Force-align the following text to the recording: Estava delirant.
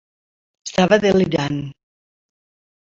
Estava 0.69 0.99
delirant. 1.05 1.63